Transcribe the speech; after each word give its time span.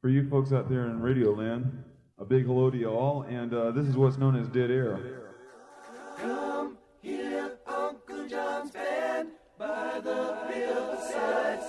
for 0.00 0.08
you 0.08 0.28
folks 0.30 0.52
out 0.52 0.68
there 0.70 0.86
in 0.86 1.00
Radio 1.00 1.32
Land, 1.32 1.84
a 2.18 2.24
big 2.24 2.46
hello 2.46 2.70
to 2.70 2.76
you 2.76 2.88
all, 2.88 3.22
and 3.22 3.52
uh, 3.52 3.70
this 3.70 3.86
is 3.86 3.96
what's 3.96 4.16
known 4.16 4.34
as 4.34 4.48
Dead 4.48 4.70
Air. 4.70 4.98
Come 6.18 6.78
hear 7.02 7.58
Uncle 7.66 8.26
John's 8.26 8.70
band 8.70 9.28
by 9.58 10.00
the 10.02 10.36
hillside. 10.52 11.60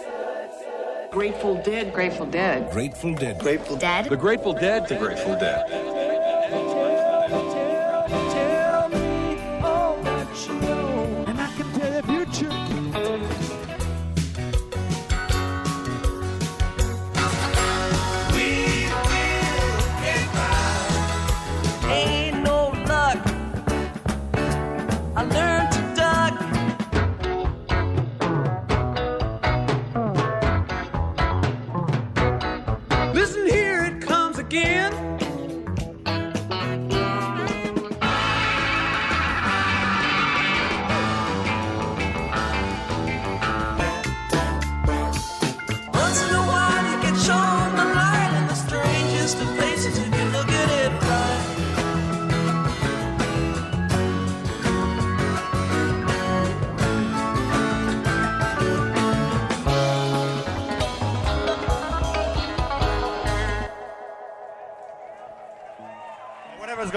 Grateful 1.11 1.61
Dead, 1.61 1.93
Grateful 1.93 2.25
Dead. 2.25 2.71
Grateful 2.71 3.13
Dead. 3.13 3.37
Grateful 3.39 3.75
Dead. 3.75 4.05
The 4.09 4.15
Grateful 4.15 4.53
Dead. 4.53 4.87
The 4.87 4.95
Grateful 4.95 5.37
Dead. 5.37 5.80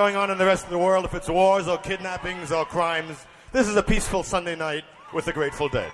Going 0.05 0.16
on 0.16 0.30
in 0.30 0.36
the 0.36 0.44
rest 0.44 0.64
of 0.64 0.70
the 0.70 0.77
world, 0.77 1.06
if 1.06 1.14
it's 1.14 1.30
wars 1.30 1.66
or 1.66 1.78
kidnappings 1.78 2.52
or 2.52 2.66
crimes, 2.66 3.24
this 3.52 3.66
is 3.66 3.74
a 3.74 3.83
peaceful 3.83 4.22
Sunday 4.22 4.55
night 4.55 4.84
with 5.14 5.24
the 5.24 5.33
Grateful 5.33 5.66
Dead. 5.66 5.91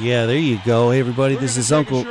Yeah, 0.00 0.26
there 0.26 0.38
you 0.38 0.60
go. 0.64 0.90
Hey, 0.90 1.00
everybody, 1.00 1.34
We're 1.34 1.40
this 1.40 1.56
is 1.56 1.72
Uncle. 1.72 2.04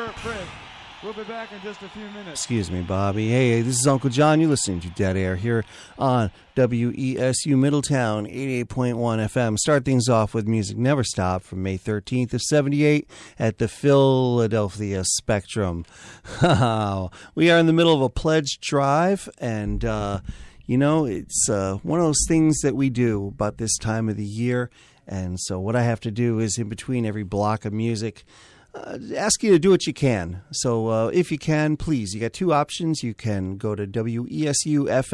We'll 1.04 1.14
be 1.14 1.24
back 1.24 1.54
in 1.54 1.62
just 1.62 1.82
a 1.84 1.90
few 1.90 2.04
minutes. 2.08 2.32
Excuse 2.32 2.70
me, 2.70 2.82
Bobby. 2.82 3.30
Hey, 3.30 3.62
this 3.62 3.80
is 3.80 3.88
Uncle 3.88 4.10
John. 4.10 4.42
You're 4.42 4.50
listening 4.50 4.82
to 4.82 4.90
Dead 4.90 5.16
Air 5.16 5.38
here 5.38 5.64
on 5.98 6.32
WESU 6.58 7.58
Middletown 7.58 8.26
88.1 8.26 8.66
FM. 8.96 9.58
Start 9.58 9.86
things 9.86 10.10
off 10.10 10.34
with 10.34 10.48
Music 10.48 10.76
Never 10.76 11.06
Stop 11.06 11.44
from 11.44 11.64
May 11.64 11.78
13th 11.78 12.34
of 12.34 12.42
78 12.42 13.10
at 13.40 13.58
the 13.58 13.70
Philadelphia 13.70 15.04
Spectrum. 15.06 15.86
we 16.42 17.52
are 17.52 17.58
in 17.58 17.68
the 17.68 17.74
middle 17.74 17.94
of 17.94 18.02
a 18.02 18.10
pledge 18.10 18.60
drive, 18.60 19.30
and, 19.38 19.86
uh, 19.86 20.20
you 20.66 20.78
know, 20.78 21.06
it's 21.06 21.48
uh, 21.48 21.78
one 21.84 22.00
of 22.00 22.06
those 22.06 22.26
things 22.28 22.60
that 22.64 22.76
we 22.76 22.90
do 22.90 23.28
about 23.28 23.60
this 23.60 23.78
time 23.78 24.10
of 24.10 24.18
the 24.18 24.26
year. 24.26 24.70
And 25.08 25.40
so, 25.40 25.60
what 25.60 25.76
I 25.76 25.84
have 25.84 26.00
to 26.02 26.12
do 26.12 26.40
is 26.40 26.58
in 26.58 26.70
between 26.70 27.06
every 27.06 27.24
block 27.24 27.64
of 27.66 27.74
music, 27.74 28.26
uh, 28.74 28.98
ask 29.16 29.42
you 29.42 29.52
to 29.52 29.60
do 29.60 29.70
what 29.72 29.88
you 29.88 29.94
can. 29.94 30.42
So, 30.52 30.88
uh, 30.88 31.08
if 31.08 31.32
you 31.32 31.38
can, 31.38 31.78
please, 31.78 32.14
you 32.14 32.20
got 32.20 32.34
two 32.34 32.52
options. 32.54 33.04
You 33.04 33.14
can 33.14 33.58
go 33.58 33.74
to 33.76 33.88
wesufm.org 33.88 35.08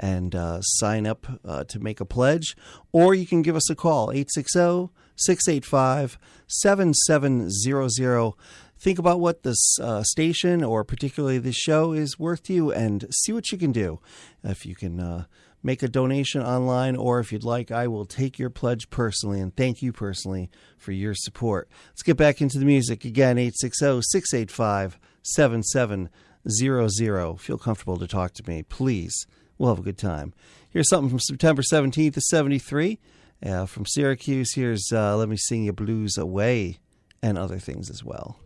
and 0.00 0.34
uh, 0.34 0.60
sign 0.62 1.06
up 1.06 1.26
uh, 1.44 1.64
to 1.64 1.80
make 1.80 2.00
a 2.00 2.04
pledge, 2.04 2.56
or 2.92 3.14
you 3.14 3.26
can 3.26 3.42
give 3.42 3.56
us 3.56 3.68
a 3.70 3.74
call 3.74 4.10
860 4.10 4.90
685 5.16 6.18
7700. 6.46 8.32
Think 8.80 9.00
about 9.00 9.18
what 9.18 9.42
this 9.42 9.78
uh, 9.80 10.04
station 10.04 10.62
or 10.62 10.84
particularly 10.84 11.38
this 11.38 11.56
show 11.56 11.92
is 11.92 12.16
worth 12.16 12.44
to 12.44 12.52
you 12.52 12.72
and 12.72 13.06
see 13.10 13.32
what 13.32 13.50
you 13.50 13.58
can 13.58 13.72
do. 13.72 13.98
If 14.44 14.64
you 14.64 14.76
can 14.76 15.00
uh, 15.00 15.24
make 15.62 15.82
a 15.82 15.88
donation 15.88 16.42
online, 16.42 16.96
or 16.96 17.20
if 17.20 17.32
you'd 17.32 17.44
like, 17.44 17.70
I 17.70 17.88
will 17.88 18.04
take 18.04 18.38
your 18.38 18.50
pledge 18.50 18.90
personally 18.90 19.40
and 19.40 19.54
thank 19.54 19.82
you 19.82 19.92
personally 19.92 20.50
for 20.76 20.92
your 20.92 21.14
support. 21.14 21.68
Let's 21.90 22.02
get 22.02 22.16
back 22.16 22.40
into 22.40 22.58
the 22.58 22.64
music 22.64 23.04
again 23.04 23.38
860 23.38 24.02
685 24.02 24.98
7700. 25.22 27.40
Feel 27.40 27.58
comfortable 27.58 27.98
to 27.98 28.06
talk 28.06 28.32
to 28.34 28.48
me, 28.48 28.62
please. 28.62 29.26
We'll 29.58 29.70
have 29.70 29.80
a 29.80 29.82
good 29.82 29.98
time. 29.98 30.32
Here's 30.70 30.88
something 30.88 31.10
from 31.10 31.20
September 31.20 31.62
17th 31.62 32.16
of 32.16 32.22
73. 32.22 32.98
Uh, 33.44 33.66
from 33.66 33.86
Syracuse, 33.86 34.54
here's 34.54 34.90
uh, 34.92 35.16
Let 35.16 35.28
Me 35.28 35.36
Sing 35.36 35.64
Your 35.64 35.72
Blues 35.72 36.16
Away 36.16 36.78
and 37.22 37.38
other 37.38 37.58
things 37.58 37.90
as 37.90 38.04
well. 38.04 38.38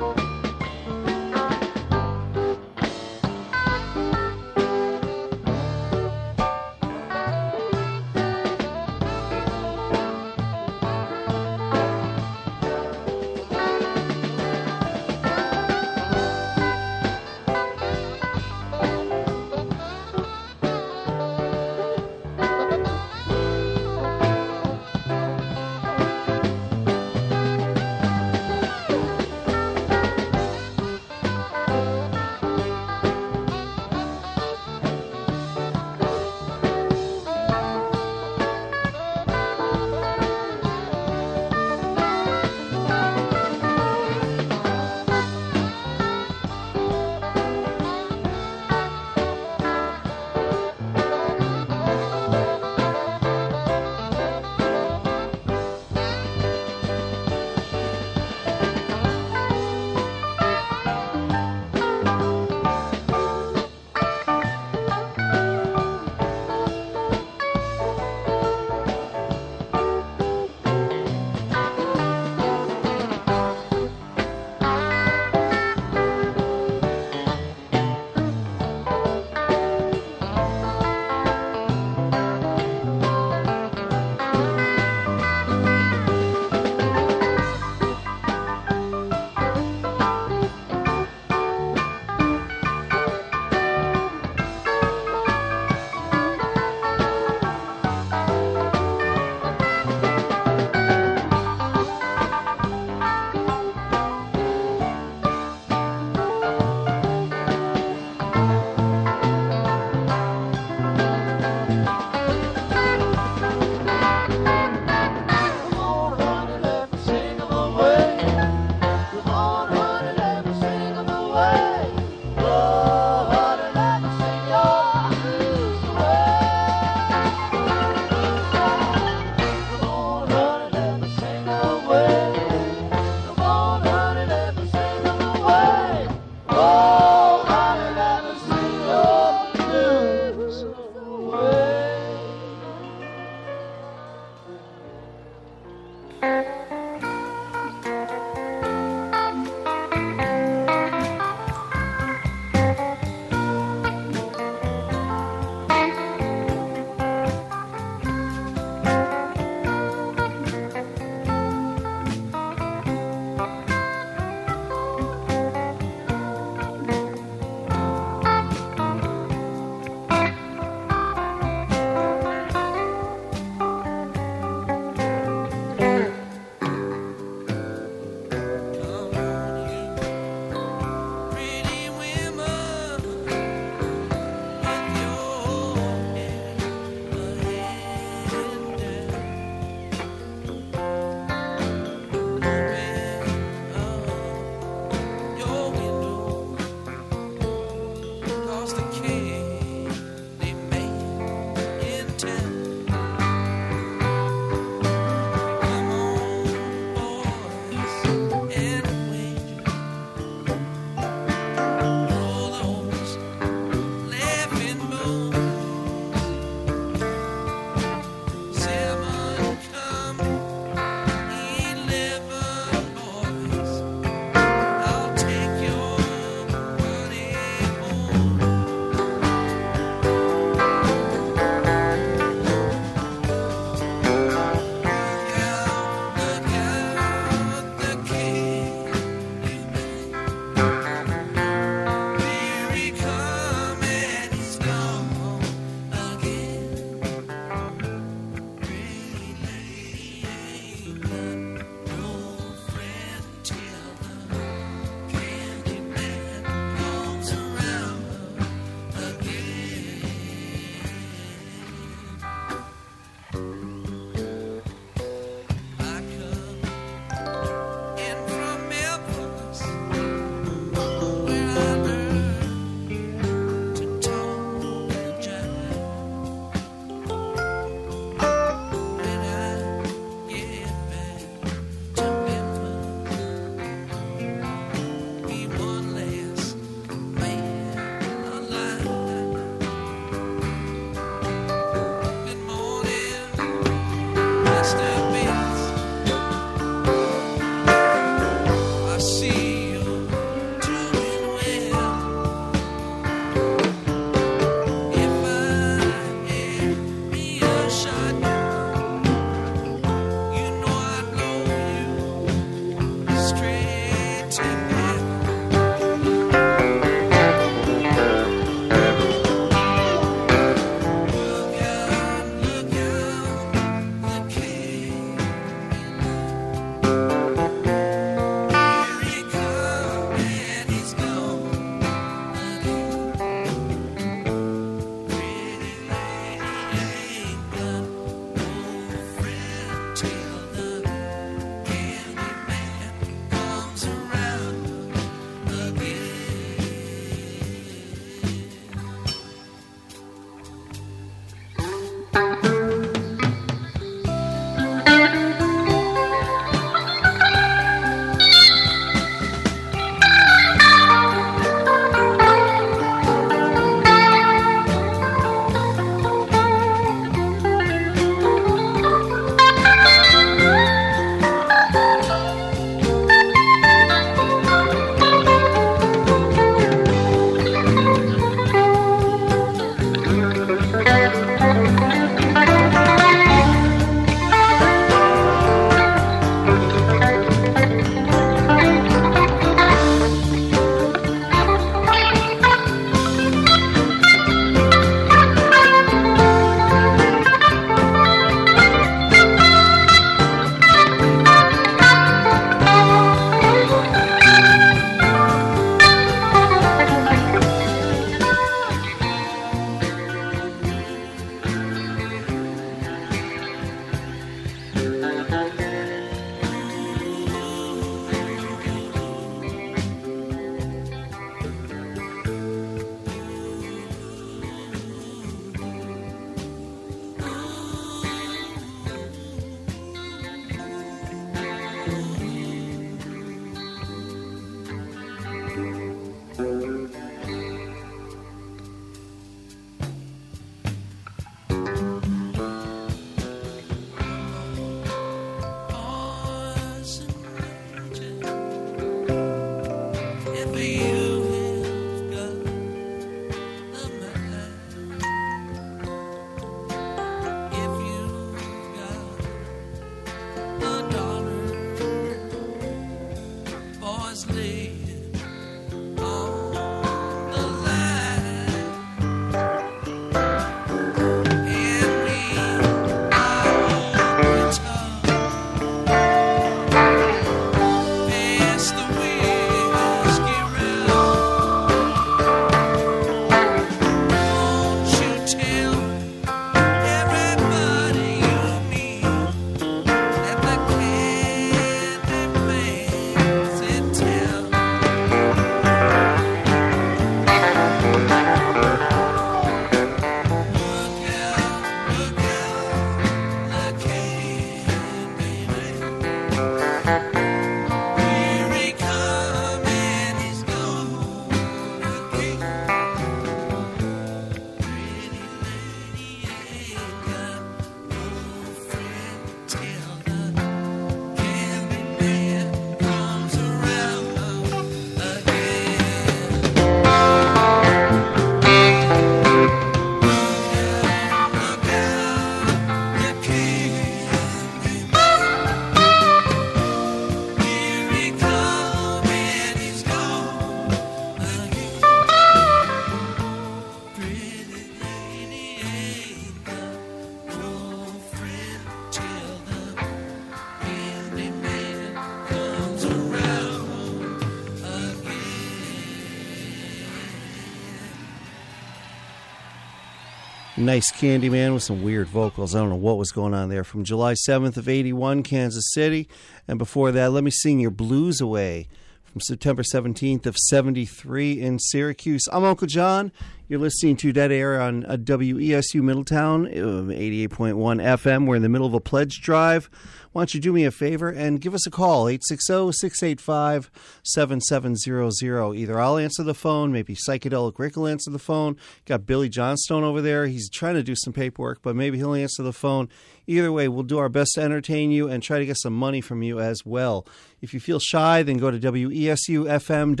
Nice 560.68 560.92
Candyman 560.92 561.54
with 561.54 561.62
some 561.62 561.82
weird 561.82 562.08
vocals. 562.08 562.54
I 562.54 562.58
don't 562.58 562.68
know 562.68 562.76
what 562.76 562.98
was 562.98 563.10
going 563.10 563.32
on 563.32 563.48
there. 563.48 563.64
From 563.64 563.84
July 563.84 564.12
7th 564.12 564.58
of 564.58 564.68
81, 564.68 565.22
Kansas 565.22 565.72
City. 565.72 566.10
And 566.46 566.58
before 566.58 566.92
that, 566.92 567.10
let 567.10 567.24
me 567.24 567.30
sing 567.30 567.58
your 567.58 567.70
blues 567.70 568.20
away 568.20 568.68
from 569.04 569.22
September 569.22 569.62
17th 569.62 570.26
of 570.26 570.36
73 570.36 571.40
in 571.40 571.58
Syracuse. 571.58 572.28
I'm 572.30 572.44
Uncle 572.44 572.66
John. 572.66 573.12
You're 573.48 573.60
listening 573.60 573.96
to 573.96 574.12
Dead 574.12 574.30
Air 574.30 574.60
on 574.60 574.84
uh, 574.84 574.98
WESU 574.98 575.80
Middletown, 575.80 576.46
uh, 576.48 576.92
88.1 576.92 577.28
FM. 577.56 578.26
We're 578.26 578.36
in 578.36 578.42
the 578.42 578.50
middle 578.50 578.66
of 578.66 578.74
a 578.74 578.80
pledge 578.80 579.22
drive. 579.22 579.70
Why 580.18 580.22
don't 580.22 580.34
you 580.34 580.40
do 580.40 580.52
me 580.52 580.64
a 580.64 580.72
favor 580.72 581.10
and 581.10 581.40
give 581.40 581.54
us 581.54 581.64
a 581.64 581.70
call, 581.70 582.08
860 582.08 582.72
685 582.72 583.70
7700. 584.02 585.54
Either 585.54 585.78
I'll 585.78 585.96
answer 585.96 586.24
the 586.24 586.34
phone, 586.34 586.72
maybe 586.72 586.96
Psychedelic 586.96 587.56
Rick 587.56 587.76
will 587.76 587.86
answer 587.86 588.10
the 588.10 588.18
phone. 588.18 588.56
Got 588.84 589.06
Billy 589.06 589.28
Johnstone 589.28 589.84
over 589.84 590.02
there. 590.02 590.26
He's 590.26 590.50
trying 590.50 590.74
to 590.74 590.82
do 590.82 590.96
some 590.96 591.12
paperwork, 591.12 591.62
but 591.62 591.76
maybe 591.76 591.98
he'll 591.98 592.14
answer 592.14 592.42
the 592.42 592.52
phone. 592.52 592.88
Either 593.28 593.52
way, 593.52 593.68
we'll 593.68 593.82
do 593.82 593.98
our 593.98 594.08
best 594.08 594.32
to 594.34 594.40
entertain 594.40 594.90
you 594.90 595.06
and 595.06 595.22
try 595.22 595.38
to 595.38 595.44
get 595.44 595.58
some 595.58 595.74
money 595.74 596.00
from 596.00 596.22
you 596.22 596.40
as 596.40 596.64
well. 596.64 597.06
If 597.42 597.52
you 597.52 597.60
feel 597.60 597.78
shy, 597.78 598.22
then 598.22 598.38
go 598.38 598.50
to 598.50 598.58
wesufm.org, 598.58 600.00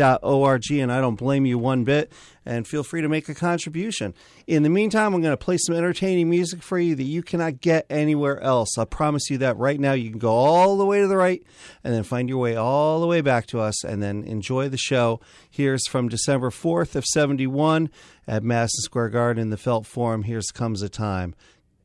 and 0.72 0.90
I 0.90 1.00
don't 1.02 1.16
blame 1.16 1.44
you 1.44 1.58
one 1.58 1.84
bit. 1.84 2.10
And 2.46 2.66
feel 2.66 2.82
free 2.82 3.02
to 3.02 3.08
make 3.10 3.28
a 3.28 3.34
contribution. 3.34 4.14
In 4.46 4.62
the 4.62 4.70
meantime, 4.70 5.12
I'm 5.12 5.20
going 5.20 5.34
to 5.34 5.36
play 5.36 5.58
some 5.58 5.76
entertaining 5.76 6.30
music 6.30 6.62
for 6.62 6.78
you 6.78 6.94
that 6.94 7.02
you 7.02 7.22
cannot 7.22 7.60
get 7.60 7.84
anywhere 7.90 8.40
else. 8.40 8.78
I 8.78 8.86
promise 8.86 9.28
you 9.28 9.36
that 9.38 9.58
right 9.58 9.78
now. 9.78 9.92
You 9.92 10.08
can 10.08 10.18
go 10.18 10.32
all 10.32 10.78
the 10.78 10.86
way 10.86 11.02
to 11.02 11.06
the 11.06 11.18
right 11.18 11.42
and 11.84 11.92
then 11.92 12.04
find 12.04 12.30
your 12.30 12.38
way 12.38 12.56
all 12.56 13.02
the 13.02 13.06
way 13.06 13.20
back 13.20 13.46
to 13.48 13.60
us 13.60 13.84
and 13.84 14.02
then 14.02 14.24
enjoy 14.24 14.70
the 14.70 14.78
show. 14.78 15.20
Here's 15.50 15.86
from 15.86 16.08
December 16.08 16.48
4th 16.48 16.94
of 16.96 17.04
71 17.04 17.90
at 18.26 18.42
Madison 18.42 18.80
Square 18.80 19.10
Garden 19.10 19.42
in 19.42 19.50
the 19.50 19.58
Felt 19.58 19.86
Forum. 19.86 20.22
Here's 20.22 20.50
Comes 20.50 20.80
a 20.80 20.88
Time. 20.88 21.34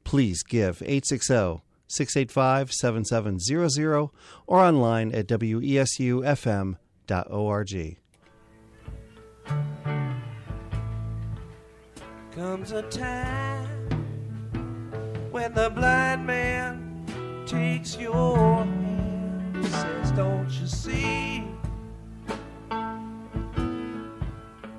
Please 0.04 0.44
give 0.44 0.82
860 0.82 1.62
685 1.88 2.74
7700 2.74 4.10
or 4.48 4.60
online 4.60 5.12
at 5.14 5.28
wesufm.org. 5.28 6.78
Comes 12.36 12.72
a 12.72 12.82
time 12.84 13.68
when 15.30 15.54
the 15.54 15.70
blind 15.70 16.26
man 16.26 17.06
takes 17.46 17.96
your 17.98 18.64
hand, 18.64 19.66
says, 19.68 20.12
Don't 20.14 20.50
you 20.50 20.66
see? 20.66 21.44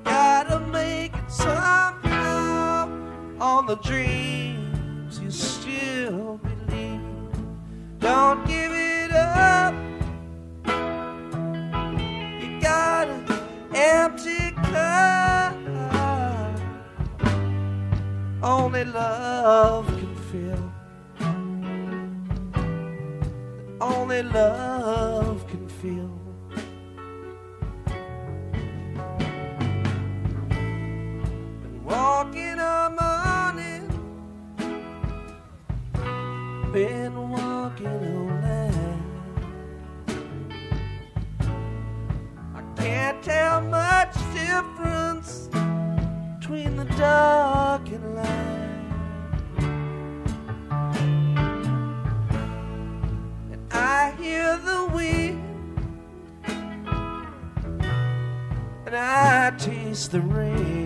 Gotta 0.03 0.59
make 0.73 1.15
it 1.15 1.31
somehow 1.31 2.89
on 3.41 3.67
the 3.67 3.77
you 5.21 5.31
still 5.31 6.39
believe. 6.39 7.01
Don't 7.99 8.47
give 8.47 8.73
it 8.73 9.13
up. 9.13 9.75
You 12.41 12.61
got 12.61 13.09
an 13.09 13.25
empty 13.75 14.51
cup. 14.73 15.55
Only 18.43 18.85
love 18.85 19.87
can 19.87 20.15
fill. 20.31 20.73
Only 23.81 24.23
love 24.23 25.47
can 25.49 25.69
fill. 25.69 26.21
Walking 31.85 32.59
a 32.59 32.91
morning. 32.91 33.14
Been 36.75 37.31
walking 37.31 37.87
all 37.87 38.31
night. 38.43 38.99
I 42.53 42.63
can't 42.75 43.23
tell 43.23 43.61
much 43.61 44.13
difference 44.35 45.49
between 46.41 46.75
the 46.75 46.87
dark 46.97 47.89
and 47.91 48.17
light. 48.17 48.27
And 53.53 53.63
I 53.71 54.13
hear 54.19 54.57
the 54.57 54.91
wind, 54.93 55.79
and 58.85 58.97
I 58.97 59.53
taste 59.59 60.11
the 60.11 60.23
rain. 60.23 60.84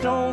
Don't 0.00 0.29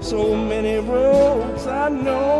so 0.00 0.36
many 0.36 0.78
roads 0.78 1.66
I 1.66 1.88
know, 1.88 2.31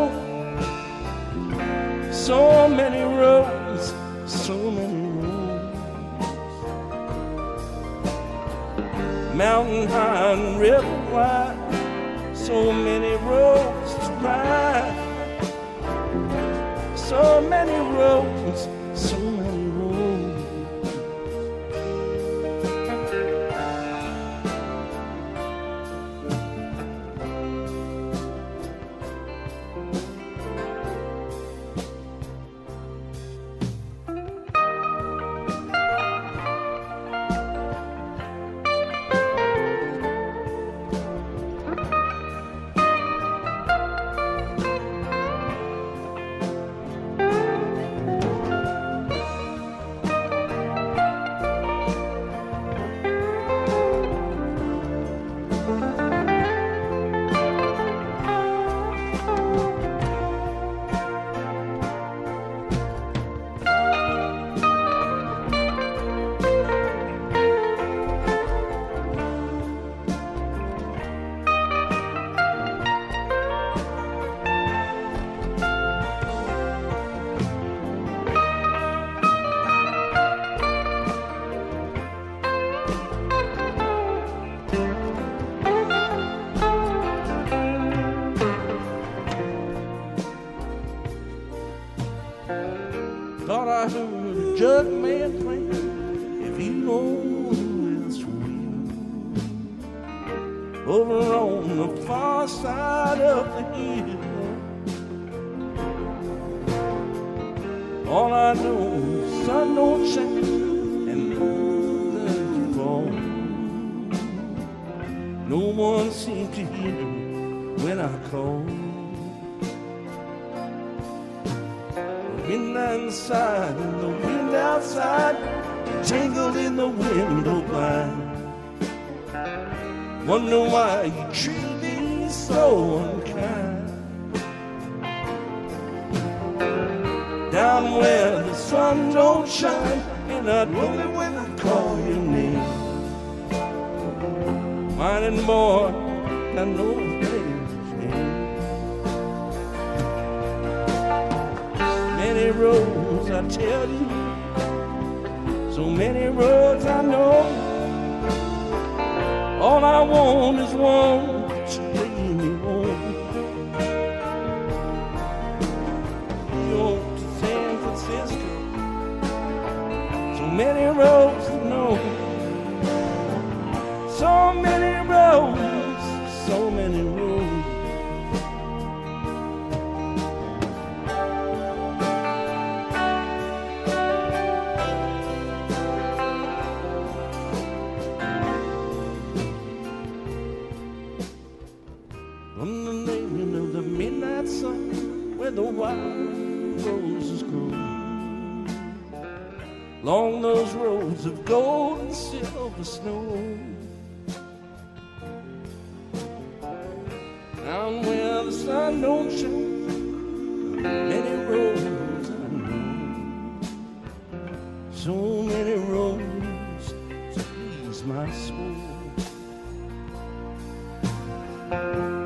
So 215.13 215.43
many 215.43 215.75
roads 215.75 216.95
to 217.35 217.45
please 217.45 218.03
my 218.05 218.31
soul. 218.31 218.77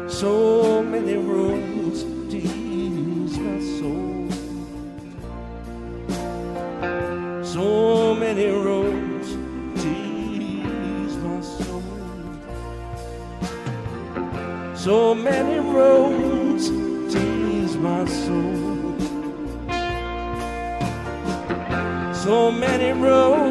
So 0.09 0.66
So 22.27 22.51
many 22.51 22.91
roads 22.91 23.46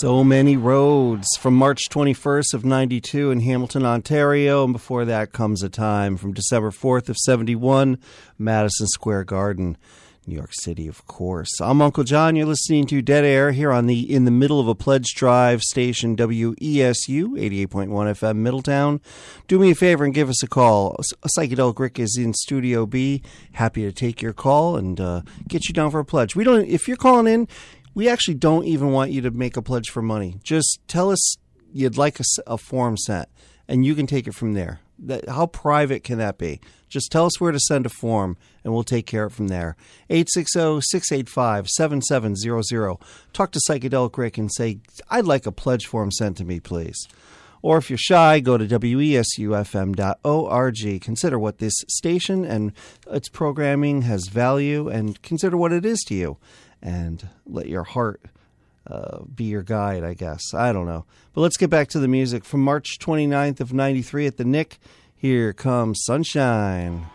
So 0.00 0.22
many 0.22 0.56
roads 0.56 1.26
from 1.40 1.54
March 1.54 1.88
21st 1.90 2.54
of 2.54 2.64
92 2.64 3.32
in 3.32 3.40
Hamilton, 3.40 3.84
Ontario, 3.84 4.62
and 4.62 4.72
before 4.72 5.04
that 5.04 5.32
comes 5.32 5.60
a 5.64 5.68
time 5.68 6.16
from 6.16 6.32
December 6.32 6.70
4th 6.70 7.08
of 7.08 7.16
71, 7.16 7.98
Madison 8.38 8.86
Square 8.86 9.24
Garden, 9.24 9.76
New 10.28 10.36
York 10.36 10.52
City, 10.52 10.86
of 10.86 11.06
course. 11.06 11.50
I'm 11.60 11.80
Uncle 11.80 12.04
John. 12.04 12.36
You're 12.36 12.46
listening 12.46 12.86
to 12.88 13.00
Dead 13.00 13.24
Air 13.24 13.50
here 13.52 13.72
on 13.72 13.86
the 13.86 14.14
in 14.14 14.24
the 14.26 14.30
middle 14.30 14.60
of 14.60 14.68
a 14.68 14.74
pledge 14.74 15.14
drive 15.14 15.62
station 15.62 16.16
WESU 16.16 17.30
88.1 17.30 17.66
FM 17.88 18.36
Middletown. 18.36 19.00
Do 19.48 19.58
me 19.58 19.70
a 19.70 19.74
favor 19.74 20.04
and 20.04 20.12
give 20.12 20.28
us 20.28 20.42
a 20.42 20.46
call. 20.46 21.00
Psychedelic 21.36 21.78
Rick 21.78 21.98
is 21.98 22.16
in 22.16 22.34
Studio 22.34 22.84
B. 22.84 23.22
Happy 23.52 23.82
to 23.82 23.90
take 23.90 24.20
your 24.20 24.34
call 24.34 24.76
and 24.76 25.00
uh, 25.00 25.22
get 25.48 25.66
you 25.66 25.72
down 25.72 25.90
for 25.90 25.98
a 25.98 26.04
pledge. 26.04 26.36
We 26.36 26.44
don't. 26.44 26.68
If 26.68 26.86
you're 26.86 26.98
calling 26.98 27.26
in, 27.26 27.48
we 27.94 28.08
actually 28.08 28.34
don't 28.34 28.64
even 28.64 28.92
want 28.92 29.10
you 29.10 29.20
to 29.22 29.30
make 29.30 29.56
a 29.56 29.62
pledge 29.62 29.90
for 29.90 30.02
money. 30.02 30.38
Just 30.42 30.80
tell 30.88 31.10
us 31.10 31.36
you'd 31.72 31.98
like 31.98 32.18
a 32.46 32.58
form 32.58 32.96
sent, 32.96 33.28
and 33.66 33.84
you 33.84 33.94
can 33.94 34.06
take 34.06 34.26
it 34.26 34.34
from 34.34 34.54
there. 34.54 34.80
That, 35.00 35.28
how 35.28 35.46
private 35.46 36.02
can 36.02 36.18
that 36.18 36.38
be? 36.38 36.60
Just 36.88 37.12
tell 37.12 37.26
us 37.26 37.40
where 37.40 37.52
to 37.52 37.60
send 37.60 37.86
a 37.86 37.90
form, 37.90 38.36
and 38.64 38.72
we'll 38.72 38.82
take 38.82 39.06
care 39.06 39.24
of 39.24 39.32
it 39.32 39.36
from 39.36 39.48
there. 39.48 39.76
860-685-7700. 40.10 43.00
Talk 43.32 43.52
to 43.52 43.60
Psychedelic 43.68 44.16
Rick 44.16 44.38
and 44.38 44.52
say, 44.52 44.78
I'd 45.10 45.26
like 45.26 45.46
a 45.46 45.52
pledge 45.52 45.86
form 45.86 46.10
sent 46.10 46.38
to 46.38 46.44
me, 46.44 46.58
please. 46.58 47.06
Or 47.60 47.76
if 47.76 47.90
you're 47.90 47.98
shy, 47.98 48.40
go 48.40 48.56
to 48.56 48.66
wesufm.org. 48.66 50.00
Consider 51.00 51.38
what 51.38 51.58
this 51.58 51.74
station 51.88 52.44
and 52.44 52.72
its 53.10 53.28
programming 53.28 54.02
has 54.02 54.28
value, 54.28 54.88
and 54.88 55.20
consider 55.22 55.56
what 55.56 55.72
it 55.72 55.84
is 55.84 56.00
to 56.08 56.14
you. 56.14 56.36
And 56.80 57.28
let 57.46 57.68
your 57.68 57.84
heart 57.84 58.22
uh, 58.88 59.20
be 59.22 59.44
your 59.44 59.62
guide, 59.62 60.04
I 60.04 60.14
guess. 60.14 60.54
I 60.54 60.72
don't 60.72 60.86
know. 60.86 61.04
But 61.32 61.42
let's 61.42 61.56
get 61.56 61.70
back 61.70 61.88
to 61.88 61.98
the 61.98 62.08
music. 62.08 62.44
From 62.44 62.62
March 62.62 62.98
29th 62.98 63.60
of 63.60 63.72
93 63.72 64.26
at 64.26 64.36
the 64.36 64.44
Knick, 64.44 64.78
here 65.14 65.52
comes 65.52 66.02
Sunshine. 66.04 67.06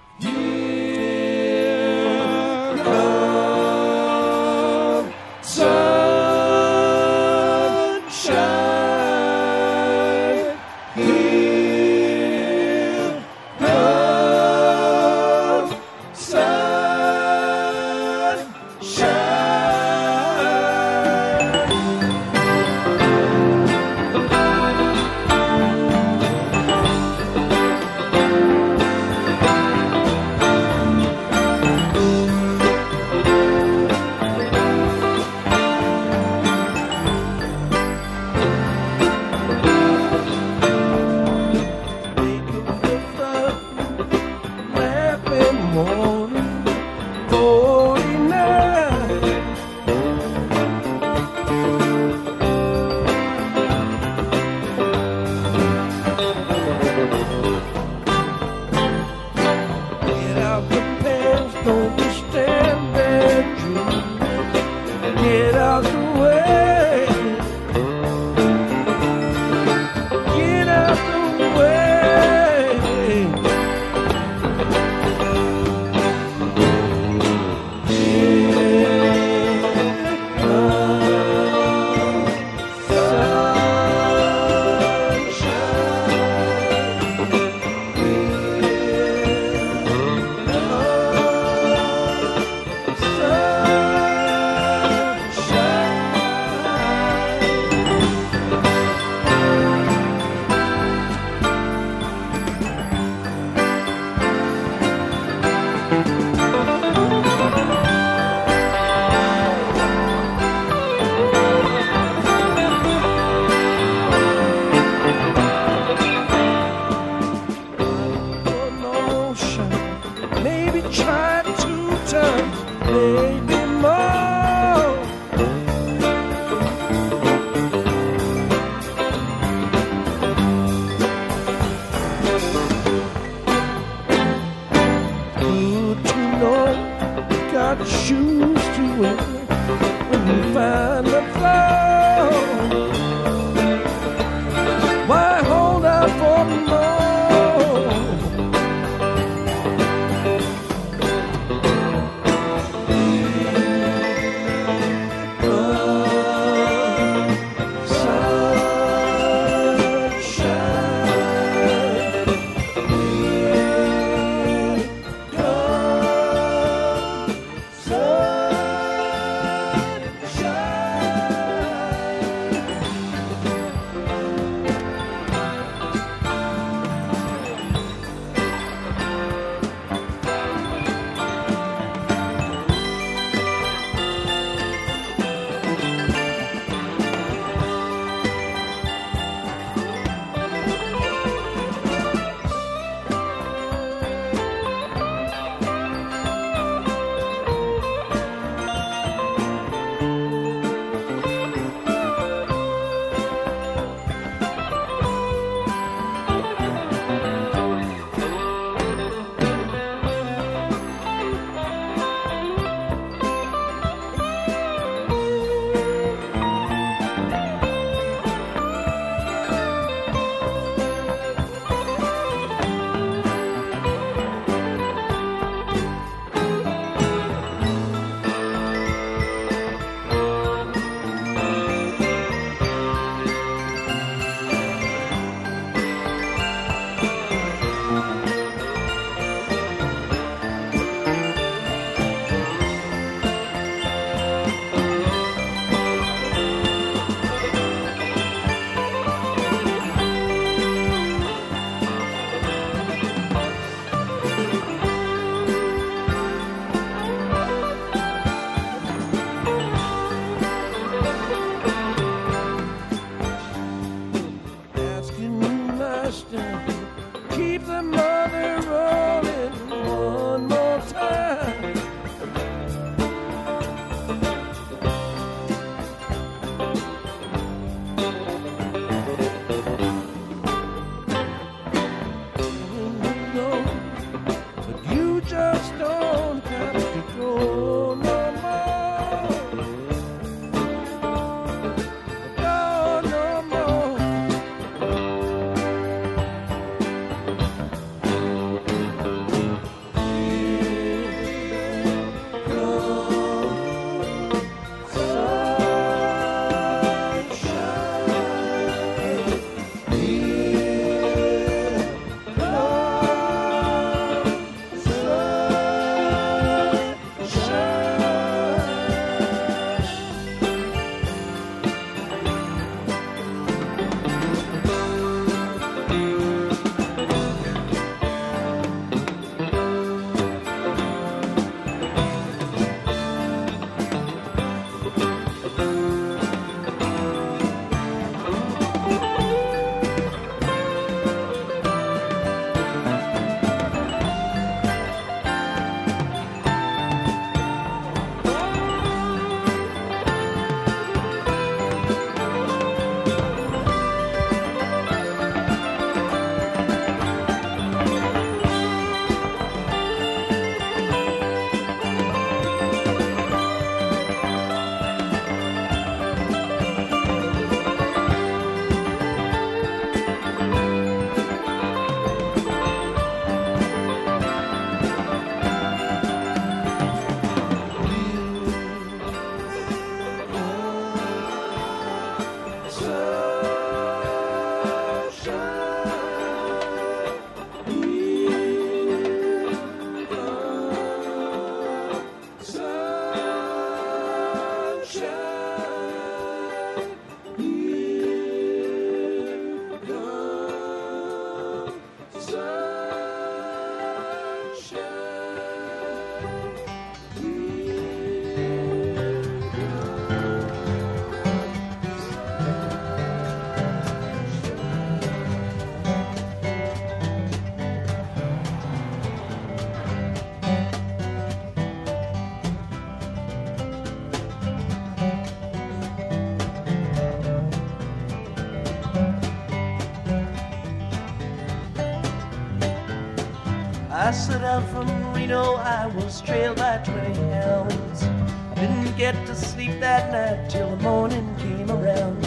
Reno, 435.23 435.55
I 435.55 435.87
was 435.87 436.19
trailed 436.19 436.57
by 436.57 436.79
20 436.83 437.13
hounds. 437.31 438.03
I 438.03 438.55
didn't 438.55 438.97
get 438.97 439.15
to 439.25 439.33
sleep 439.33 439.79
that 439.79 440.11
night 440.11 440.49
till 440.49 440.69
the 440.71 440.83
morning 440.83 441.33
came 441.37 441.71
around. 441.71 442.25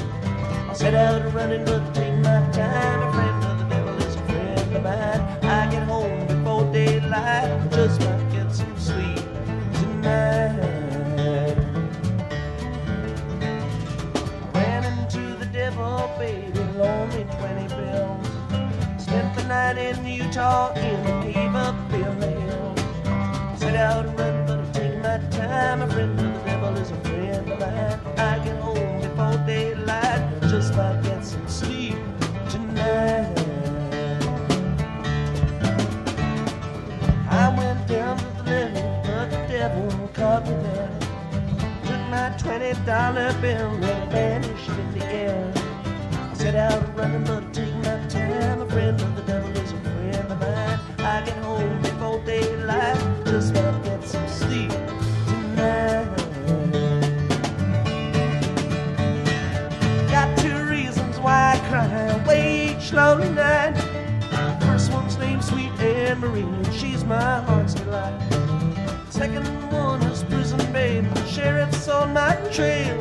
I 0.70 0.72
set 0.72 0.94
out 0.94 1.34
running, 1.34 1.66
but 1.66 1.94
take 1.94 2.14
my 2.20 2.40
time. 2.52 3.02
A 3.02 3.12
friend 3.12 3.44
of 3.44 3.58
the 3.58 3.64
devil 3.66 3.96
is 3.98 4.14
a 4.14 4.18
friend 4.20 4.76
of 4.76 4.82
mine. 4.82 5.20
I 5.44 5.70
get 5.70 5.82
home 5.82 6.26
before 6.26 6.72
daylight, 6.72 7.70
just 7.70 8.00
might 8.00 8.30
get 8.32 8.50
some 8.50 8.78
sleep 8.78 9.20
tonight. 9.74 10.56
Ran 14.54 14.84
into 14.84 15.36
the 15.36 15.48
devil, 15.52 16.10
baby, 16.18 16.60
loaned 16.78 17.12
me 17.12 17.26
20 17.40 17.68
bills. 17.76 18.26
Spent 19.04 19.36
the 19.36 19.44
night 19.48 19.76
in 19.76 20.06
Utah 20.06 20.72
in 20.72 21.06
a 21.06 21.45
twenty 42.46 42.72
dollar 42.84 43.32
bill 43.40 43.72
and 43.84 44.12
vanished 44.12 44.68
in 44.68 44.98
the 44.98 45.04
air. 45.04 45.52
I 46.12 46.34
set 46.34 46.54
out 46.54 46.96
running, 46.96 47.24
but 47.24 47.42
I 47.42 47.50
take 47.50 47.74
my 47.74 48.06
time. 48.08 48.60
A 48.60 48.70
friend 48.70 49.00
of 49.00 49.16
the 49.16 49.22
devil 49.22 49.50
is 49.50 49.72
a 49.72 49.80
friend 49.80 50.30
of 50.30 50.38
mine. 50.38 50.78
I 51.00 51.22
get 51.26 51.36
home 51.38 51.82
before 51.82 52.20
daylight, 52.24 52.98
just 53.24 53.52
might 53.52 53.82
get 53.82 54.04
some 54.04 54.28
sleep 54.28 54.70
tonight. 55.26 56.06
Got 60.08 60.38
two 60.38 60.56
reasons 60.66 61.18
why 61.18 61.54
I 61.54 61.68
cry. 61.68 62.24
Wait, 62.28 62.92
lonely 62.92 63.28
night. 63.30 63.74
First 64.60 64.92
one's 64.92 65.18
named 65.18 65.42
Sweet 65.42 65.72
Anne 65.80 66.20
Marie, 66.20 66.42
and 66.42 66.72
she's 66.72 67.04
my 67.04 67.44
on 72.06 72.12
my 72.14 72.34
trail. 72.52 73.00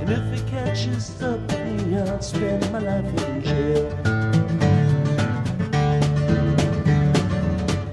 And 0.00 0.10
if 0.10 0.40
it 0.40 0.46
catches 0.48 1.22
up 1.22 1.40
with 1.40 1.86
me, 1.86 1.98
I'll 1.98 2.20
spend 2.20 2.70
my 2.72 2.78
life 2.78 3.28
in 3.28 3.42
jail. 3.42 3.90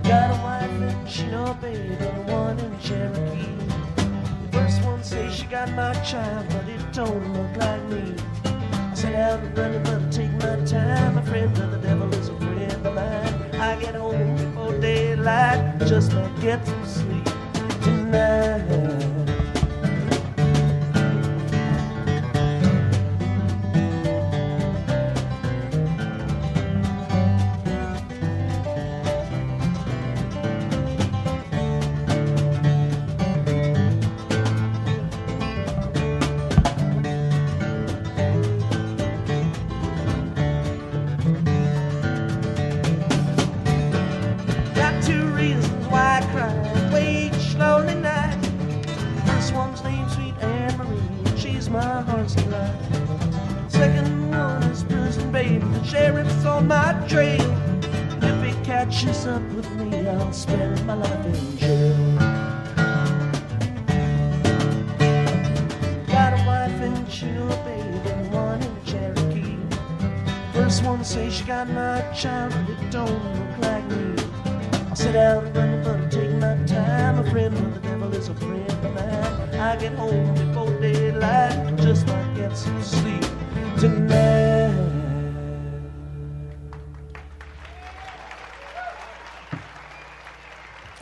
Got 0.03 0.29
a 0.29 0.37
wife 0.43 0.81
in 0.89 1.07
Chino, 1.07 1.53
babe, 1.55 2.01
and 2.01 2.27
one 2.29 2.59
in 2.59 2.79
Cherokee. 2.79 3.55
The 4.43 4.49
first 4.51 4.83
one 4.83 5.03
says 5.03 5.33
she 5.33 5.45
got 5.45 5.71
my 5.71 5.93
child, 6.03 6.45
but 6.49 6.67
it 6.69 6.83
don't 6.93 7.33
look 7.33 7.55
like 7.57 7.83
me. 7.85 8.15
I 8.45 8.93
set 8.93 9.15
out 9.15 9.39
and 9.39 9.57
running, 9.57 9.83
but 9.83 10.01
I 10.01 10.09
take 10.09 10.33
my 10.33 10.65
time. 10.65 11.17
A 11.17 11.23
friend 11.23 11.57
of 11.57 11.71
the 11.71 11.77
devil 11.77 12.13
is 12.13 12.29
a 12.29 12.37
friend 12.37 12.87
of 12.87 12.93
mine. 12.93 13.61
I 13.61 13.75
get 13.81 13.95
home 13.95 14.35
before 14.35 14.77
daylight, 14.79 15.79
just 15.79 16.13
might 16.13 16.41
get 16.41 16.65
some 16.67 16.85
sleep 16.85 17.25
tonight. 17.81 19.12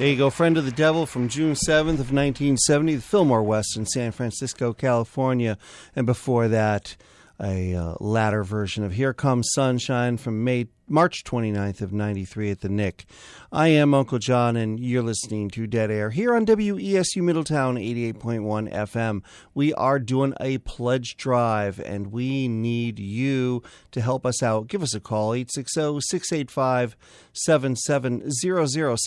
There 0.01 0.09
you 0.09 0.17
go, 0.17 0.31
Friend 0.31 0.57
of 0.57 0.65
the 0.65 0.71
Devil 0.71 1.05
from 1.05 1.29
June 1.29 1.53
7th 1.53 1.99
of 1.99 2.11
1970, 2.11 2.95
the 2.95 3.01
Fillmore 3.03 3.43
West 3.43 3.77
in 3.77 3.85
San 3.85 4.11
Francisco, 4.11 4.73
California. 4.73 5.59
And 5.95 6.07
before 6.07 6.47
that, 6.47 6.95
a 7.39 7.75
uh, 7.75 7.97
latter 7.99 8.43
version 8.43 8.83
of 8.83 8.93
Here 8.93 9.13
Comes 9.13 9.51
Sunshine 9.53 10.17
from 10.17 10.43
May 10.43 10.69
March 10.91 11.23
29th 11.23 11.79
of 11.81 11.93
93 11.93 12.51
at 12.51 12.59
the 12.59 12.69
Knick. 12.69 13.05
I 13.51 13.69
am 13.69 13.93
Uncle 13.93 14.19
John 14.19 14.57
and 14.57 14.79
you're 14.79 15.01
listening 15.01 15.49
to 15.51 15.65
Dead 15.65 15.89
Air 15.89 16.09
here 16.09 16.35
on 16.35 16.45
WESU 16.45 17.23
Middletown 17.23 17.75
88.1 17.75 18.71
FM. 18.71 19.23
We 19.53 19.73
are 19.75 19.99
doing 19.99 20.33
a 20.41 20.57
pledge 20.59 21.15
drive 21.15 21.79
and 21.79 22.11
we 22.11 22.49
need 22.49 22.99
you 22.99 23.63
to 23.91 24.01
help 24.01 24.25
us 24.25 24.43
out. 24.43 24.67
Give 24.67 24.83
us 24.83 24.93
a 24.93 24.99
call 24.99 25.31
860-685-7700. 25.31 26.95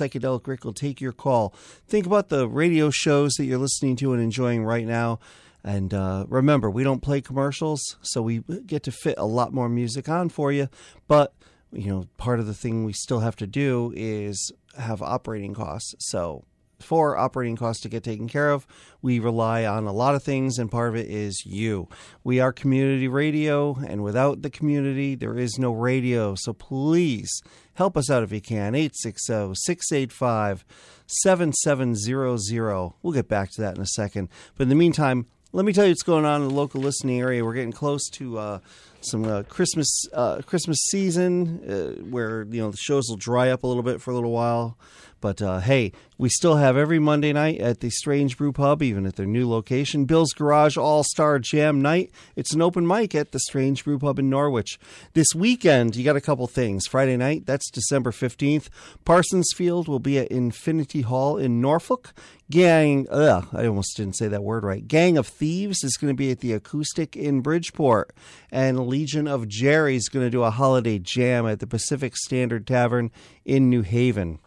Psychedelic 0.00 0.46
Rick 0.46 0.64
will 0.64 0.72
take 0.72 1.02
your 1.02 1.12
call. 1.12 1.54
Think 1.86 2.06
about 2.06 2.30
the 2.30 2.48
radio 2.48 2.88
shows 2.90 3.34
that 3.34 3.44
you're 3.44 3.58
listening 3.58 3.96
to 3.96 4.14
and 4.14 4.22
enjoying 4.22 4.64
right 4.64 4.86
now. 4.86 5.18
And 5.64 5.94
uh, 5.94 6.26
remember, 6.28 6.70
we 6.70 6.84
don't 6.84 7.00
play 7.00 7.22
commercials, 7.22 7.96
so 8.02 8.20
we 8.20 8.40
get 8.66 8.82
to 8.82 8.92
fit 8.92 9.14
a 9.16 9.24
lot 9.24 9.54
more 9.54 9.70
music 9.70 10.10
on 10.10 10.28
for 10.28 10.52
you. 10.52 10.68
But, 11.08 11.32
you 11.74 11.90
know, 11.90 12.06
part 12.16 12.40
of 12.40 12.46
the 12.46 12.54
thing 12.54 12.84
we 12.84 12.92
still 12.92 13.20
have 13.20 13.36
to 13.36 13.46
do 13.46 13.92
is 13.96 14.52
have 14.78 15.02
operating 15.02 15.54
costs. 15.54 15.94
So, 15.98 16.44
for 16.80 17.16
operating 17.16 17.56
costs 17.56 17.82
to 17.82 17.88
get 17.88 18.04
taken 18.04 18.28
care 18.28 18.50
of, 18.50 18.66
we 19.00 19.18
rely 19.18 19.64
on 19.64 19.86
a 19.86 19.92
lot 19.92 20.14
of 20.14 20.22
things, 20.22 20.58
and 20.58 20.70
part 20.70 20.88
of 20.88 20.96
it 20.96 21.08
is 21.08 21.44
you. 21.46 21.88
We 22.22 22.40
are 22.40 22.52
community 22.52 23.08
radio, 23.08 23.76
and 23.86 24.02
without 24.02 24.42
the 24.42 24.50
community, 24.50 25.14
there 25.14 25.38
is 25.38 25.58
no 25.58 25.72
radio. 25.72 26.34
So 26.36 26.52
please 26.52 27.30
help 27.74 27.96
us 27.96 28.10
out 28.10 28.22
if 28.22 28.32
you 28.32 28.40
can. 28.40 28.74
860 28.74 29.54
685 29.54 30.64
7700. 31.06 32.92
We'll 33.02 33.12
get 33.12 33.28
back 33.28 33.50
to 33.52 33.60
that 33.62 33.76
in 33.76 33.82
a 33.82 33.86
second. 33.86 34.28
But 34.56 34.64
in 34.64 34.68
the 34.68 34.74
meantime, 34.74 35.26
let 35.52 35.64
me 35.64 35.72
tell 35.72 35.84
you 35.84 35.92
what's 35.92 36.02
going 36.02 36.24
on 36.24 36.42
in 36.42 36.48
the 36.48 36.54
local 36.54 36.80
listening 36.80 37.20
area. 37.20 37.44
We're 37.44 37.54
getting 37.54 37.72
close 37.72 38.08
to 38.10 38.38
uh, 38.38 38.58
some 39.04 39.24
uh, 39.24 39.42
Christmas 39.44 40.06
uh, 40.12 40.40
Christmas 40.42 40.78
season, 40.90 41.60
uh, 41.68 42.02
where 42.04 42.44
you 42.50 42.60
know 42.60 42.70
the 42.70 42.76
shows 42.76 43.06
will 43.08 43.16
dry 43.16 43.50
up 43.50 43.62
a 43.62 43.66
little 43.66 43.82
bit 43.82 44.00
for 44.00 44.10
a 44.10 44.14
little 44.14 44.32
while. 44.32 44.78
But 45.24 45.40
uh, 45.40 45.60
hey, 45.60 45.92
we 46.18 46.28
still 46.28 46.56
have 46.56 46.76
every 46.76 46.98
Monday 46.98 47.32
night 47.32 47.58
at 47.58 47.80
the 47.80 47.88
Strange 47.88 48.36
Brew 48.36 48.52
Pub, 48.52 48.82
even 48.82 49.06
at 49.06 49.16
their 49.16 49.24
new 49.24 49.48
location, 49.48 50.04
Bill's 50.04 50.34
Garage 50.34 50.76
All 50.76 51.02
Star 51.02 51.38
Jam 51.38 51.80
Night. 51.80 52.10
It's 52.36 52.52
an 52.52 52.60
open 52.60 52.86
mic 52.86 53.14
at 53.14 53.32
the 53.32 53.40
Strange 53.40 53.84
Brew 53.84 53.98
Pub 53.98 54.18
in 54.18 54.28
Norwich. 54.28 54.78
This 55.14 55.28
weekend, 55.34 55.96
you 55.96 56.04
got 56.04 56.14
a 56.14 56.20
couple 56.20 56.46
things. 56.46 56.86
Friday 56.86 57.16
night, 57.16 57.46
that's 57.46 57.70
December 57.70 58.10
15th. 58.10 58.68
Parsonsfield 59.06 59.88
will 59.88 59.98
be 59.98 60.18
at 60.18 60.28
Infinity 60.28 61.00
Hall 61.00 61.38
in 61.38 61.58
Norfolk. 61.58 62.12
Gang, 62.50 63.06
ugh, 63.10 63.48
I 63.54 63.66
almost 63.66 63.96
didn't 63.96 64.18
say 64.18 64.28
that 64.28 64.44
word 64.44 64.62
right. 64.62 64.86
Gang 64.86 65.16
of 65.16 65.26
Thieves 65.26 65.82
is 65.82 65.96
going 65.96 66.12
to 66.12 66.14
be 66.14 66.32
at 66.32 66.40
the 66.40 66.52
Acoustic 66.52 67.16
in 67.16 67.40
Bridgeport. 67.40 68.14
And 68.52 68.86
Legion 68.86 69.26
of 69.26 69.48
Jerry 69.48 69.96
is 69.96 70.10
going 70.10 70.26
to 70.26 70.30
do 70.30 70.42
a 70.42 70.50
holiday 70.50 70.98
jam 70.98 71.46
at 71.46 71.60
the 71.60 71.66
Pacific 71.66 72.14
Standard 72.14 72.66
Tavern 72.66 73.10
in 73.46 73.70
New 73.70 73.80
Haven. 73.80 74.38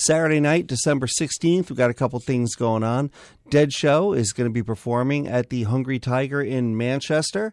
Saturday 0.00 0.40
night, 0.40 0.66
December 0.66 1.06
16th, 1.06 1.68
we've 1.68 1.76
got 1.76 1.90
a 1.90 1.94
couple 1.94 2.18
things 2.20 2.54
going 2.54 2.82
on. 2.82 3.10
Dead 3.50 3.72
Show 3.72 4.12
is 4.12 4.32
going 4.32 4.48
to 4.48 4.52
be 4.52 4.62
performing 4.62 5.28
at 5.28 5.50
the 5.50 5.64
Hungry 5.64 5.98
Tiger 5.98 6.40
in 6.40 6.76
Manchester. 6.76 7.52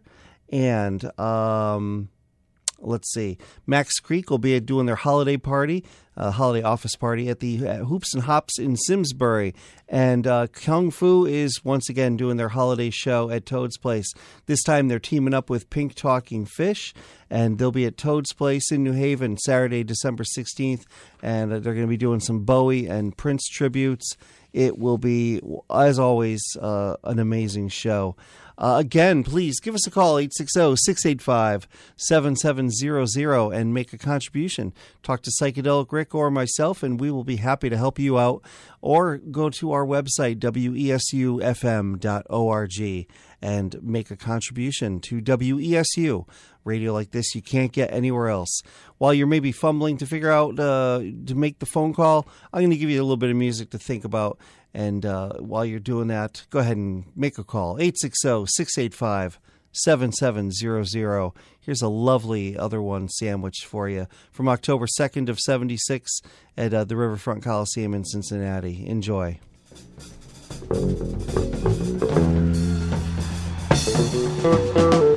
And 0.50 1.04
um, 1.20 2.08
let's 2.80 3.12
see. 3.12 3.38
Max 3.66 3.98
Creek 4.00 4.30
will 4.30 4.38
be 4.38 4.58
doing 4.60 4.86
their 4.86 4.96
holiday 4.96 5.36
party, 5.36 5.84
uh, 6.16 6.30
holiday 6.30 6.62
office 6.62 6.96
party 6.96 7.28
at 7.28 7.40
the 7.40 7.66
uh, 7.66 7.76
Hoops 7.84 8.14
and 8.14 8.24
Hops 8.24 8.58
in 8.58 8.76
Simsbury. 8.76 9.54
And 9.88 10.26
uh, 10.26 10.46
Kung 10.48 10.90
Fu 10.90 11.26
is 11.26 11.64
once 11.64 11.88
again 11.88 12.16
doing 12.16 12.36
their 12.36 12.48
holiday 12.48 12.90
show 12.90 13.30
at 13.30 13.46
Toad's 13.46 13.78
Place. 13.78 14.12
This 14.46 14.62
time 14.62 14.88
they're 14.88 14.98
teaming 14.98 15.34
up 15.34 15.50
with 15.50 15.70
Pink 15.70 15.94
Talking 15.94 16.44
Fish, 16.44 16.94
and 17.30 17.58
they'll 17.58 17.72
be 17.72 17.86
at 17.86 17.96
Toad's 17.96 18.32
Place 18.32 18.70
in 18.70 18.82
New 18.82 18.92
Haven 18.92 19.36
Saturday, 19.38 19.84
December 19.84 20.24
16th. 20.24 20.84
And 21.22 21.52
uh, 21.52 21.58
they're 21.58 21.74
going 21.74 21.86
to 21.86 21.90
be 21.90 21.96
doing 21.96 22.20
some 22.20 22.44
Bowie 22.44 22.86
and 22.86 23.16
Prince 23.16 23.48
tributes. 23.48 24.16
It 24.52 24.78
will 24.78 24.98
be, 24.98 25.40
as 25.70 25.98
always, 25.98 26.42
uh, 26.60 26.96
an 27.04 27.18
amazing 27.18 27.68
show. 27.68 28.16
Uh, 28.58 28.76
again, 28.78 29.22
please 29.22 29.60
give 29.60 29.74
us 29.76 29.86
a 29.86 29.90
call, 29.90 30.18
860 30.18 30.74
685 30.76 31.68
7700, 31.96 33.52
and 33.52 33.72
make 33.72 33.92
a 33.92 33.98
contribution. 33.98 34.72
Talk 35.04 35.22
to 35.22 35.30
Psychedelic 35.30 35.92
Rick 35.92 36.12
or 36.14 36.28
myself, 36.30 36.82
and 36.82 37.00
we 37.00 37.12
will 37.12 37.22
be 37.22 37.36
happy 37.36 37.70
to 37.70 37.76
help 37.76 38.00
you 38.00 38.18
out. 38.18 38.42
Or 38.80 39.18
go 39.18 39.48
to 39.50 39.72
our 39.72 39.86
website, 39.86 40.40
wesufm.org, 40.40 40.98
and 43.40 43.82
make 43.82 44.10
a 44.10 44.16
contribution 44.16 45.00
to 45.00 45.20
WESU. 45.20 46.26
Radio 46.64 46.92
like 46.92 47.12
this 47.12 47.34
you 47.34 47.40
can't 47.40 47.72
get 47.72 47.92
anywhere 47.92 48.28
else. 48.28 48.62
While 48.98 49.14
you're 49.14 49.26
maybe 49.26 49.52
fumbling 49.52 49.96
to 49.98 50.06
figure 50.06 50.30
out 50.30 50.58
uh, 50.60 50.98
to 51.26 51.34
make 51.34 51.60
the 51.60 51.66
phone 51.66 51.94
call, 51.94 52.28
I'm 52.52 52.60
going 52.60 52.70
to 52.70 52.76
give 52.76 52.90
you 52.90 53.00
a 53.00 53.04
little 53.04 53.16
bit 53.16 53.30
of 53.30 53.36
music 53.36 53.70
to 53.70 53.78
think 53.78 54.04
about. 54.04 54.38
And 54.74 55.06
uh, 55.06 55.34
while 55.38 55.64
you're 55.64 55.80
doing 55.80 56.08
that, 56.08 56.44
go 56.50 56.58
ahead 56.58 56.76
and 56.76 57.04
make 57.16 57.38
a 57.38 57.44
call 57.44 57.78
860 57.78 58.46
685 58.48 59.38
7700. 59.72 61.32
Here's 61.60 61.82
a 61.82 61.88
lovely 61.88 62.56
other 62.56 62.82
one 62.82 63.08
sandwich 63.08 63.64
for 63.66 63.88
you 63.88 64.06
from 64.32 64.48
October 64.48 64.86
2nd 64.86 65.28
of 65.28 65.38
76 65.38 66.20
at 66.56 66.74
uh, 66.74 66.84
the 66.84 66.96
Riverfront 66.96 67.42
Coliseum 67.42 67.94
in 67.94 68.04
Cincinnati. 68.04 68.86
Enjoy. 68.86 69.38
Música 73.88 75.07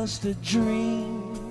just 0.00 0.24
a 0.24 0.32
dream. 0.36 1.49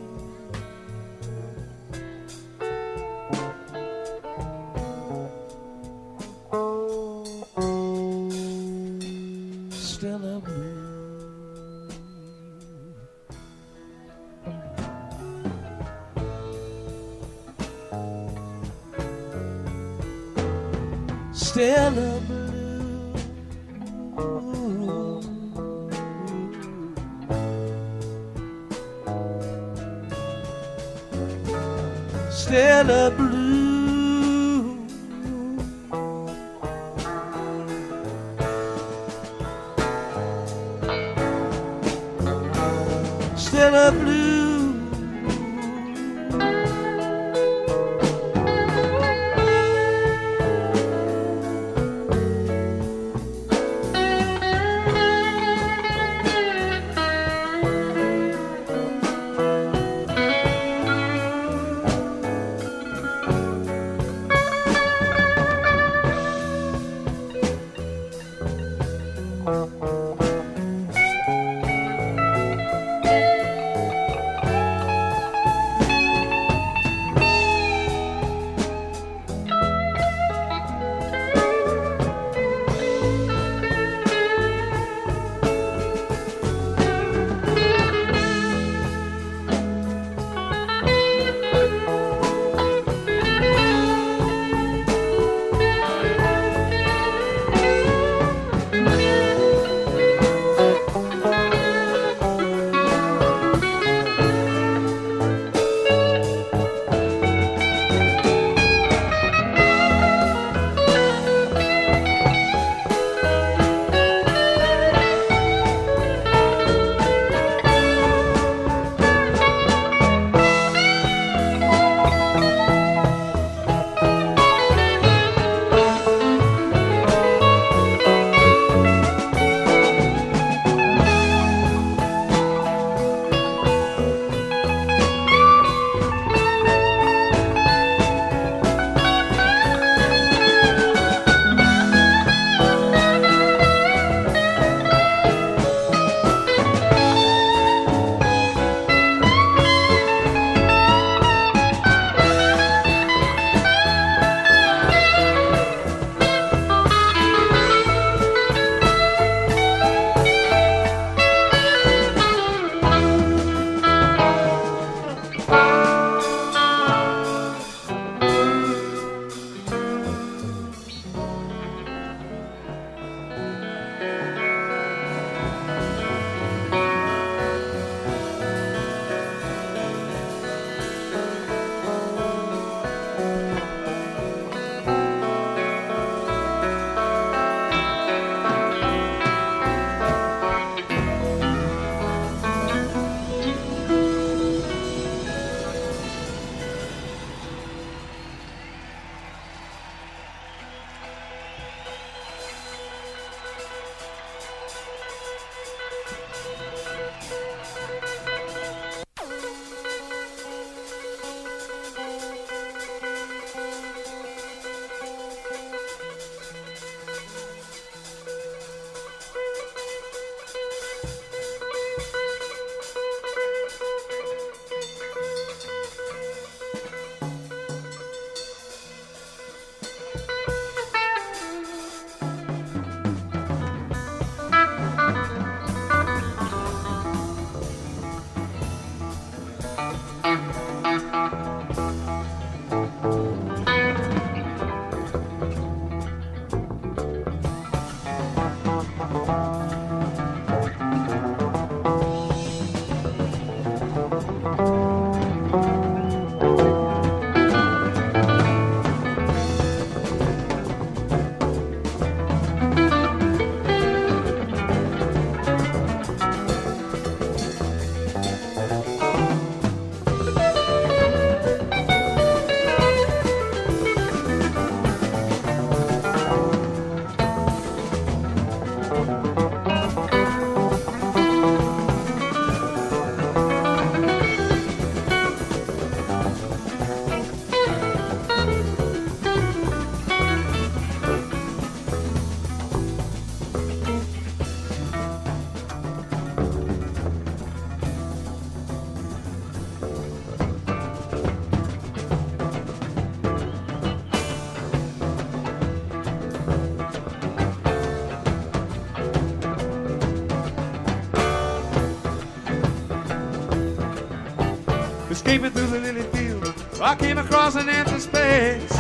Escaping 315.19 315.51
through 315.51 315.67
the 315.67 315.79
lily 315.79 316.03
field. 316.13 316.53
I 316.81 316.95
came 316.95 317.17
across 317.17 317.55
an 317.55 317.67
empty 317.67 317.99
space. 317.99 318.71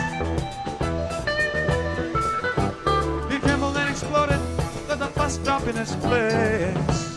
It 3.33 3.41
trembled 3.41 3.75
and 3.75 3.89
exploded. 3.89 4.39
There's 4.87 5.01
a 5.01 5.11
bus 5.17 5.33
stop 5.33 5.67
in 5.67 5.77
its 5.77 5.95
place. 5.95 7.13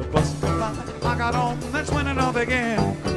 The 0.00 0.08
bus 0.10 0.36
stopped. 0.38 1.04
I 1.04 1.16
got 1.16 1.36
on. 1.36 1.60
That's 1.70 1.92
when 1.92 2.08
it 2.08 2.18
all 2.18 2.32
began. 2.32 3.07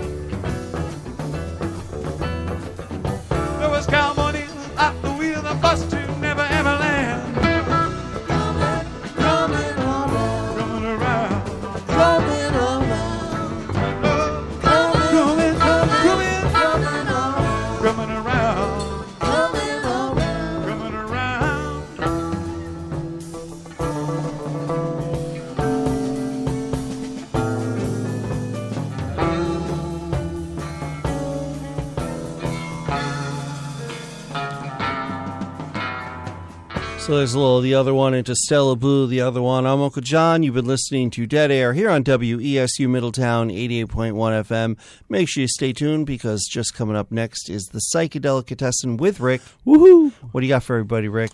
There's 37.17 37.33
a 37.33 37.39
little 37.39 37.59
the 37.59 37.73
other 37.73 37.93
one 37.93 38.13
into 38.13 38.33
Stella 38.33 38.75
Blue, 38.75 39.05
the 39.05 39.19
other 39.19 39.41
one. 39.41 39.65
I'm 39.65 39.81
Uncle 39.81 40.01
John. 40.01 40.43
You've 40.43 40.55
been 40.55 40.65
listening 40.65 41.09
to 41.11 41.27
Dead 41.27 41.51
Air 41.51 41.73
here 41.73 41.89
on 41.89 42.05
WESU 42.05 42.89
Middletown 42.89 43.49
88.1 43.49 44.13
FM. 44.13 44.77
Make 45.09 45.27
sure 45.27 45.41
you 45.41 45.47
stay 45.49 45.73
tuned 45.73 46.05
because 46.05 46.47
just 46.49 46.73
coming 46.73 46.95
up 46.95 47.11
next 47.11 47.49
is 47.49 47.65
the 47.65 47.81
Psychedelicatessen 47.93 48.97
with 48.97 49.19
Rick. 49.19 49.41
Woohoo! 49.65 50.13
What 50.31 50.39
do 50.39 50.47
you 50.47 50.53
got 50.53 50.63
for 50.63 50.77
everybody, 50.77 51.09
Rick? 51.09 51.31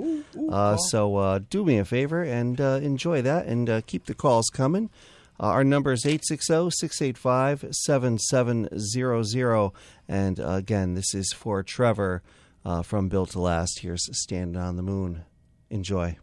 uh, 0.51 0.77
so 0.77 1.17
uh, 1.17 1.41
do 1.51 1.65
me 1.65 1.79
a 1.79 1.85
favor 1.85 2.23
and 2.23 2.61
uh, 2.61 2.81
enjoy 2.83 3.23
that 3.23 3.47
and 3.47 3.69
uh, 3.69 3.81
keep 3.87 4.07
the 4.07 4.15
calls 4.15 4.49
coming. 4.53 4.91
Uh, 5.39 5.47
our 5.47 5.65
number 5.65 5.93
is 5.93 6.07
860 6.07 6.71
685 6.71 7.67
7700. 7.73 9.71
And 10.09 10.39
again, 10.39 10.95
this 10.95 11.15
is 11.15 11.33
for 11.33 11.63
Trevor 11.63 12.23
uh, 12.65 12.83
from 12.83 13.09
Built 13.09 13.31
to 13.31 13.41
Last. 13.41 13.81
Here's 13.81 14.09
Standing 14.13 14.61
on 14.61 14.77
the 14.77 14.83
Moon. 14.83 15.25
Enjoy. 15.71 16.17